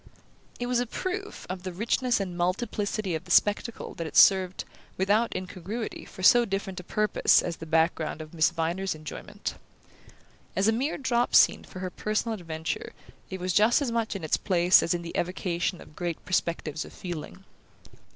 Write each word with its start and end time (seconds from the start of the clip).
It 0.59 0.65
was 0.65 0.79
a 0.79 0.87
proof 0.87 1.45
of 1.47 1.61
the 1.61 1.71
richness 1.71 2.19
and 2.19 2.35
multiplicity 2.35 3.13
of 3.13 3.25
the 3.25 3.29
spectacle 3.29 3.93
that 3.93 4.07
it 4.07 4.17
served, 4.17 4.65
without 4.97 5.35
incongruity, 5.35 6.05
for 6.05 6.23
so 6.23 6.43
different 6.43 6.79
a 6.79 6.83
purpose 6.83 7.43
as 7.43 7.57
the 7.57 7.67
background 7.67 8.19
of 8.19 8.33
Miss 8.33 8.49
Viner's 8.49 8.95
enjoyment. 8.95 9.53
As 10.55 10.67
a 10.67 10.71
mere 10.71 10.97
drop 10.97 11.35
scene 11.35 11.63
for 11.63 11.81
her 11.81 11.91
personal 11.91 12.33
adventure 12.33 12.93
it 13.29 13.39
was 13.39 13.53
just 13.53 13.79
as 13.79 13.91
much 13.91 14.15
in 14.15 14.23
its 14.23 14.37
place 14.37 14.81
as 14.81 14.95
in 14.95 15.03
the 15.03 15.13
evocation 15.15 15.79
of 15.79 15.95
great 15.95 16.25
perspectives 16.25 16.83
of 16.83 16.93
feeling. 16.93 17.43